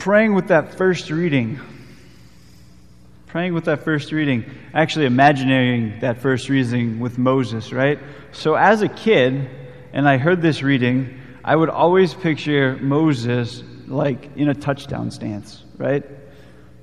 [0.00, 1.60] praying with that first reading,
[3.26, 7.98] praying with that first reading, actually imagining that first reading with Moses, right?
[8.32, 9.48] So as a kid,
[9.92, 15.62] and I heard this reading, I would always picture Moses like in a touchdown stance,
[15.76, 16.04] right?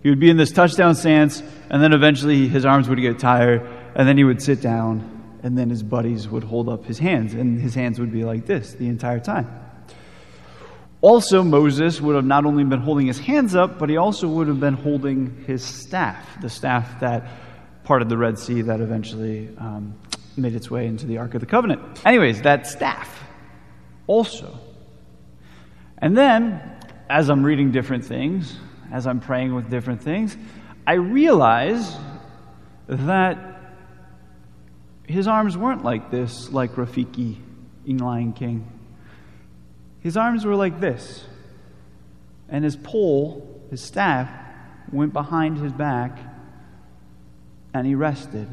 [0.04, 3.68] He would be in this touchdown stance, and then eventually his arms would get tired,
[3.96, 7.34] and then he would sit down, and then his buddies would hold up his hands,
[7.34, 9.67] and his hands would be like this the entire time.
[11.02, 14.48] Also, Moses would have not only been holding his hands up, but he also would
[14.48, 17.30] have been holding his staff, the staff that
[17.84, 19.96] parted the Red Sea that eventually um,
[20.36, 22.06] made its way into the Ark of the Covenant.
[22.06, 23.24] Anyways, that staff
[24.08, 24.60] also.
[26.00, 26.62] And then,
[27.10, 28.58] as I'm reading different things,
[28.92, 30.36] as I'm praying with different things,
[30.86, 31.96] I realize
[32.88, 33.62] that
[35.08, 37.38] his arms weren't like this, like Rafiki
[37.86, 38.77] in Lion King.
[40.08, 41.26] His arms were like this,
[42.48, 44.32] and his pole, his staff,
[44.90, 46.18] went behind his back,
[47.74, 48.48] and he rested.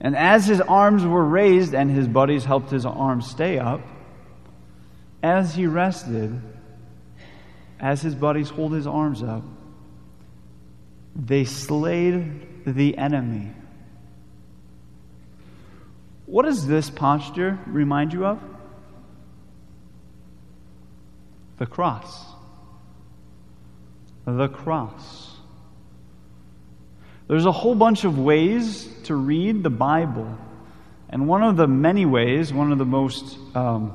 [0.00, 3.80] And as his arms were raised and his buddies helped his arms stay up,
[5.24, 6.40] as he rested,
[7.80, 9.42] as his buddies hold his arms up,
[11.16, 13.50] they slayed the enemy.
[16.26, 18.40] What does this posture remind you of?
[21.60, 22.24] The cross.
[24.24, 25.36] The cross.
[27.28, 30.38] There's a whole bunch of ways to read the Bible.
[31.10, 33.92] And one of the many ways, one of the most, um,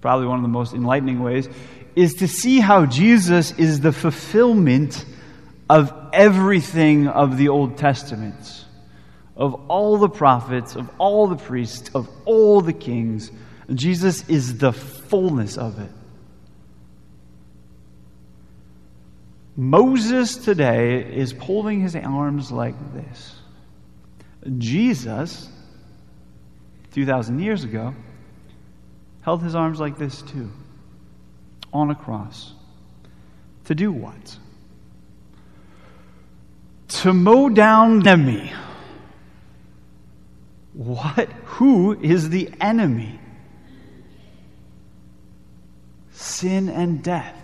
[0.00, 1.48] probably one of the most enlightening ways,
[1.94, 5.04] is to see how Jesus is the fulfillment
[5.70, 8.64] of everything of the Old Testament,
[9.36, 13.30] of all the prophets, of all the priests, of all the kings.
[13.74, 15.90] Jesus is the fullness of it.
[19.56, 23.34] Moses today is holding his arms like this.
[24.56, 25.48] Jesus,
[26.92, 27.94] 2,000 years ago,
[29.22, 30.50] held his arms like this too,
[31.72, 32.52] on a cross.
[33.64, 34.38] To do what?
[36.88, 38.52] To mow down the enemy.
[40.72, 41.28] What?
[41.44, 43.18] Who is the enemy?
[46.38, 47.34] Sin and death.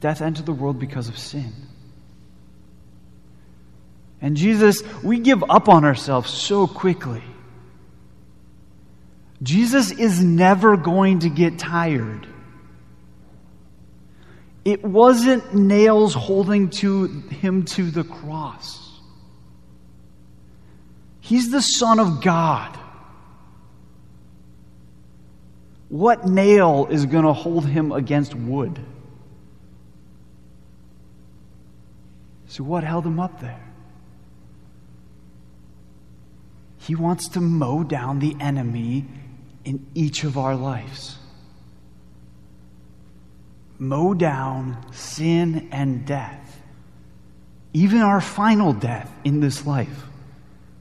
[0.00, 1.52] Death entered the world because of sin.
[4.20, 7.22] And Jesus, we give up on ourselves so quickly.
[9.42, 12.26] Jesus is never going to get tired.
[14.64, 18.80] It wasn't nails holding to him to the cross.
[21.20, 22.78] He's the Son of God.
[25.94, 28.80] What nail is going to hold him against wood?
[32.48, 33.64] So, what held him up there?
[36.78, 39.04] He wants to mow down the enemy
[39.64, 41.16] in each of our lives.
[43.78, 46.60] Mow down sin and death.
[47.72, 50.06] Even our final death in this life,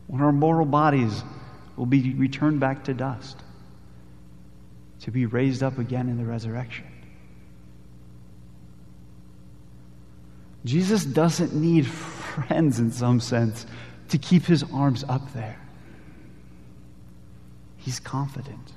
[0.08, 1.24] when our mortal bodies
[1.76, 3.38] will be returned back to dust
[5.04, 6.86] to be raised up again in the resurrection.
[10.64, 13.66] Jesus doesn't need friends in some sense
[14.08, 15.60] to keep his arms up there.
[17.76, 18.72] He's confident.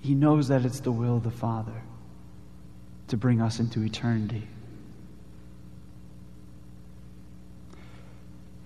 [0.00, 1.82] He knows that it's the will of the Father
[3.08, 4.48] to bring us into eternity.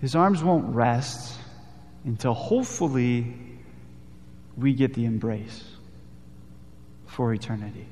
[0.00, 1.37] His arms won't rest
[2.05, 3.34] until hopefully
[4.56, 5.65] we get the embrace
[7.18, 7.88] for eternity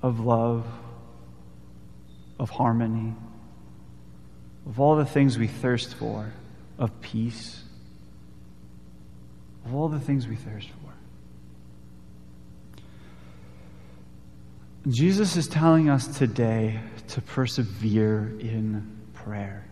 [0.00, 0.64] of love,
[2.38, 3.12] of harmony,
[4.64, 6.32] of all the things we thirst for,
[6.78, 7.64] of peace,
[9.66, 10.92] of all the things we thirst for.
[14.88, 16.78] Jesus is telling us today
[17.08, 19.64] to persevere in prayer.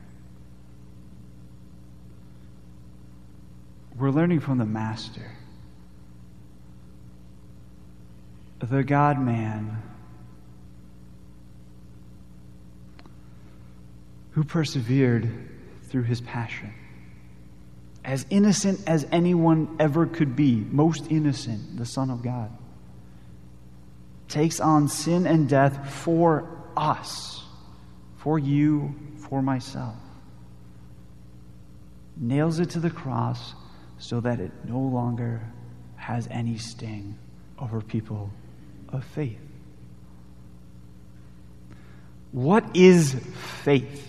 [3.97, 5.31] We're learning from the Master.
[8.67, 9.83] The God man
[14.33, 15.29] who persevered
[15.85, 16.73] through his passion.
[18.05, 22.51] As innocent as anyone ever could be, most innocent, the Son of God,
[24.29, 27.45] takes on sin and death for us,
[28.17, 28.95] for you,
[29.29, 29.97] for myself.
[32.17, 33.55] Nails it to the cross
[33.99, 35.43] so that it no longer
[35.97, 37.17] has any sting
[37.59, 38.31] over people
[38.93, 39.39] of faith.
[42.33, 43.15] What is
[43.63, 44.09] faith?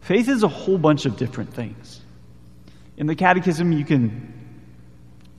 [0.00, 2.00] Faith is a whole bunch of different things.
[2.96, 4.32] In the Catechism, you can,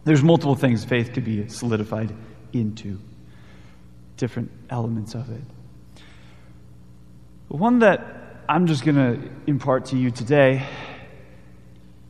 [0.04, 2.14] there's multiple things faith could be solidified
[2.54, 3.00] into,
[4.18, 5.42] different elements of it.
[7.50, 10.66] The one that I'm just going to impart to you today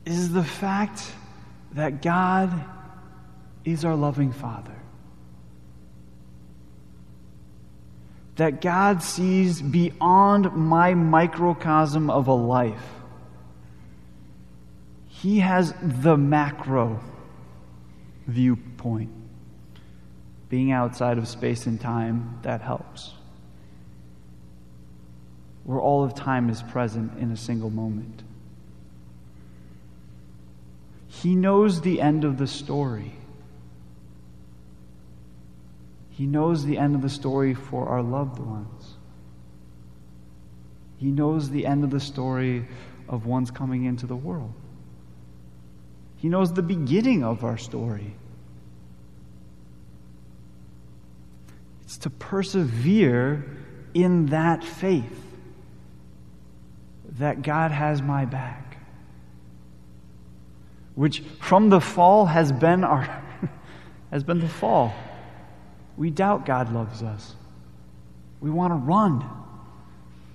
[0.06, 1.04] is the fact
[1.74, 2.52] that God
[3.64, 4.81] is our loving Father.
[8.42, 12.90] That God sees beyond my microcosm of a life.
[15.08, 17.00] He has the macro
[18.26, 19.12] viewpoint.
[20.50, 23.14] Being outside of space and time, that helps.
[25.64, 28.24] Where all of time is present in a single moment.
[31.08, 33.14] He knows the end of the story.
[36.22, 38.94] He knows the end of the story for our loved ones.
[40.98, 42.68] He knows the end of the story
[43.10, 44.54] of one's coming into the world.
[46.18, 48.14] He knows the beginning of our story.
[51.82, 53.58] It's to persevere
[53.96, 55.26] in that faith
[57.18, 58.78] that God has my back,
[60.94, 63.24] which from the fall has been our
[64.12, 64.94] has been the fall.
[66.02, 67.36] We doubt God loves us.
[68.40, 69.24] We want to run.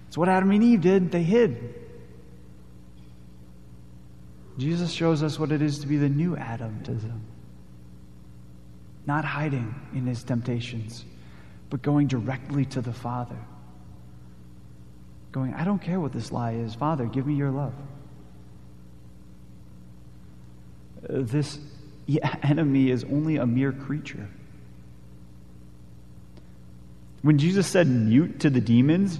[0.06, 1.10] It's what Adam and Eve did.
[1.10, 1.74] They hid.
[4.58, 7.20] Jesus shows us what it is to be the new Adam to them.
[9.06, 11.04] Not hiding in his temptations,
[11.68, 13.38] but going directly to the Father.
[15.32, 16.76] Going, I don't care what this lie is.
[16.76, 17.74] Father, give me your love.
[21.02, 21.58] This
[22.44, 24.28] enemy is only a mere creature.
[27.26, 29.18] When Jesus said mute to the demons,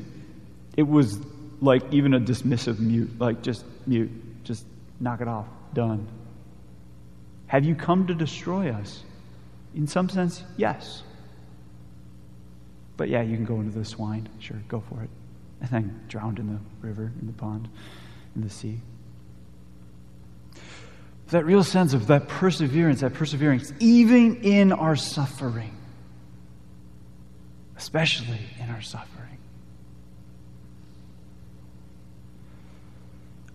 [0.76, 1.18] it was
[1.60, 4.12] like even a dismissive mute, like just mute,
[4.44, 4.64] just
[5.00, 6.06] knock it off, done.
[7.48, 9.02] Have you come to destroy us?
[9.74, 11.02] In some sense, yes.
[12.96, 15.10] But yeah, you can go into the swine, sure, go for it.
[15.62, 17.68] And then drowned in the river, in the pond,
[18.36, 18.78] in the sea.
[21.30, 25.76] That real sense of that perseverance, that perseverance, even in our suffering
[27.76, 29.38] especially in our suffering.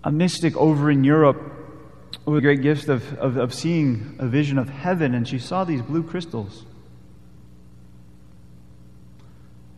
[0.03, 1.41] A mystic over in Europe
[2.25, 5.63] with a great gift of, of, of seeing a vision of heaven, and she saw
[5.63, 6.65] these blue crystals.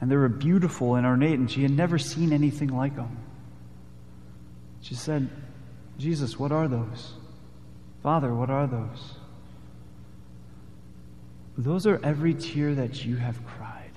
[0.01, 3.18] And they were beautiful and ornate, and she had never seen anything like them.
[4.81, 5.30] She said,
[5.98, 7.13] Jesus, what are those?
[8.01, 9.13] Father, what are those?
[11.57, 13.93] Those are every tear that you have cried.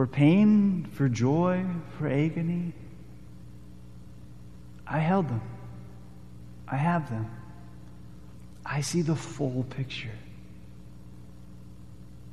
[0.00, 1.62] For pain, for joy,
[1.98, 2.72] for agony.
[4.86, 5.42] I held them.
[6.66, 7.30] I have them.
[8.64, 10.16] I see the full picture.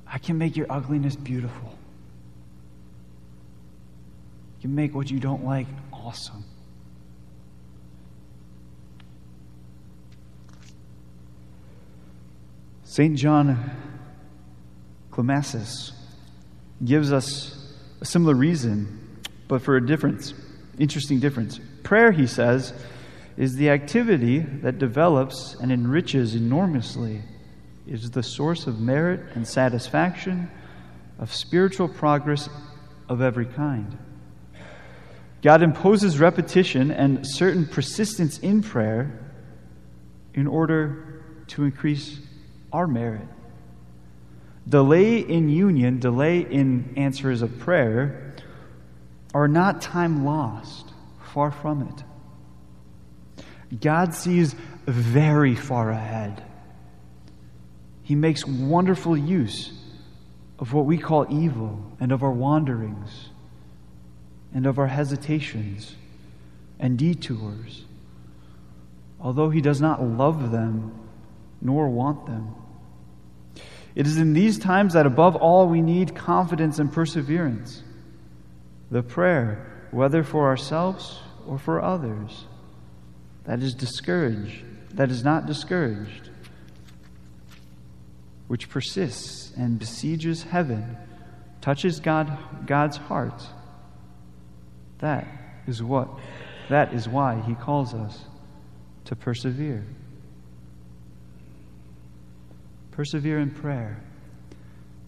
[0.07, 1.77] I can make your ugliness beautiful.
[4.55, 6.45] You can make what you don't like awesome.
[12.85, 13.17] St.
[13.17, 13.59] John
[15.11, 15.91] Climacus
[16.85, 17.56] gives us
[18.01, 20.33] a similar reason, but for a difference,
[20.77, 21.59] interesting difference.
[21.83, 22.73] Prayer, he says,
[23.37, 27.21] is the activity that develops and enriches enormously.
[27.87, 30.49] It is the source of merit and satisfaction,
[31.19, 32.49] of spiritual progress
[33.09, 33.97] of every kind.
[35.41, 39.19] God imposes repetition and certain persistence in prayer
[40.33, 42.19] in order to increase
[42.73, 43.27] our merit
[44.67, 48.35] Delay in union, delay in answers of prayer
[49.33, 50.93] are not time lost.
[51.33, 52.03] Far from it.
[53.79, 54.55] God sees
[54.85, 56.43] very far ahead.
[58.01, 59.73] He makes wonderful use
[60.57, 63.29] of what we call evil and of our wanderings
[64.53, 65.95] and of our hesitations
[66.79, 67.85] and detours,
[69.19, 70.97] although He does not love them
[71.61, 72.55] nor want them.
[73.97, 77.81] It is in these times that, above all, we need confidence and perseverance.
[78.91, 82.45] The prayer, whether for ourselves or for others,
[83.45, 84.63] that is discouraged,
[84.93, 86.29] that is not discouraged,
[88.47, 90.95] which persists and besieges heaven,
[91.59, 92.37] touches God,
[92.67, 93.47] God's heart.
[94.99, 95.25] That
[95.65, 96.07] is what,
[96.69, 98.25] that is why He calls us
[99.05, 99.83] to persevere.
[102.97, 104.01] Persevere in prayer.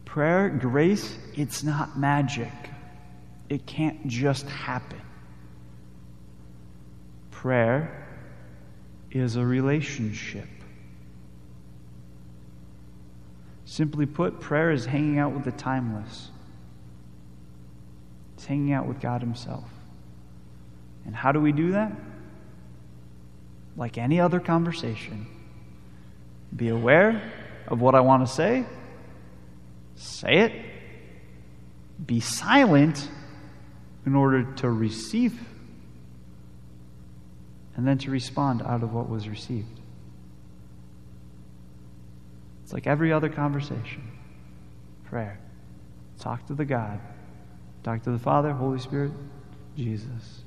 [0.05, 2.51] Prayer, grace, it's not magic.
[3.49, 5.01] It can't just happen.
[7.31, 8.07] Prayer
[9.09, 10.47] is a relationship.
[13.65, 16.29] Simply put, prayer is hanging out with the timeless.
[18.35, 19.67] It's hanging out with God Himself.
[21.07, 21.91] And how do we do that?
[23.75, 25.25] Like any other conversation,
[26.55, 27.33] be aware
[27.67, 28.65] of what I want to say,
[29.95, 30.51] say it,
[32.05, 33.09] be silent
[34.05, 35.39] in order to receive,
[37.75, 39.79] and then to respond out of what was received.
[42.63, 44.03] It's like every other conversation
[45.05, 45.39] prayer.
[46.19, 46.99] Talk to the God,
[47.83, 49.11] talk to the Father, Holy Spirit,
[49.75, 50.43] Jesus.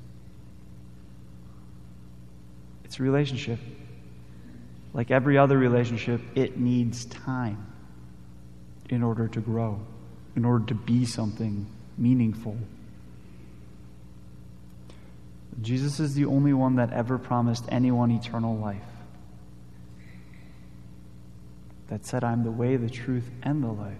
[2.85, 3.59] It's a relationship.
[4.95, 7.67] Like every other relationship, it needs time
[8.91, 9.81] in order to grow,
[10.37, 12.59] in order to be something meaningful.
[15.61, 18.83] Jesus is the only one that ever promised anyone eternal life.
[21.89, 23.97] That said, I'm the way, the truth, and the life.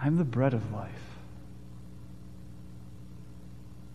[0.00, 0.90] I'm the bread of life.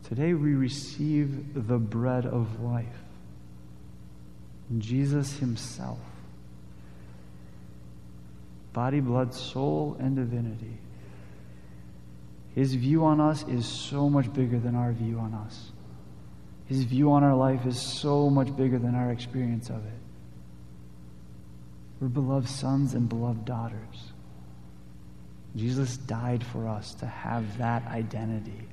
[0.04, 2.86] Today we receive the bread of life.
[4.78, 6.00] Jesus Himself.
[8.74, 10.78] Body, blood, soul, and divinity.
[12.54, 15.72] His view on us is so much bigger than our view on us.
[16.68, 20.00] His view on our life is so much bigger than our experience of it.
[22.00, 24.12] We're beloved sons and beloved daughters.
[25.56, 28.68] Jesus died for us to have that identity.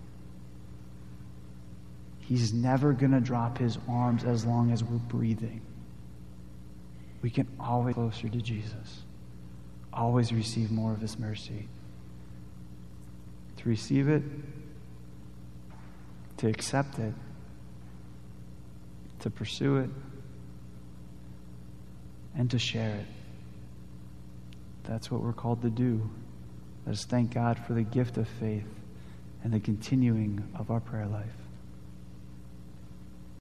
[2.20, 5.60] He's never going to drop his arms as long as we're breathing.
[7.24, 9.02] We can always closer to Jesus,
[9.94, 11.68] always receive more of his mercy.
[13.56, 14.22] To receive it,
[16.36, 17.14] to accept it,
[19.20, 19.90] to pursue it,
[22.36, 23.06] and to share it.
[24.82, 26.10] That's what we're called to do.
[26.84, 28.68] Let us thank God for the gift of faith
[29.42, 31.43] and the continuing of our prayer life.